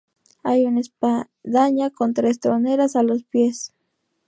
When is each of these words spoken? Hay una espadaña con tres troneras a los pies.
Hay 0.41 0.65
una 0.65 0.79
espadaña 0.79 1.91
con 1.91 2.15
tres 2.15 2.39
troneras 2.39 2.95
a 2.95 3.03
los 3.03 3.23
pies. 3.23 3.71